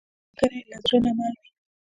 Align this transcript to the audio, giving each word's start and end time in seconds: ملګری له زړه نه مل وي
ملګری 0.33 0.59
له 0.69 0.77
زړه 0.85 0.97
نه 1.03 1.11
مل 1.17 1.33
وي 1.41 1.49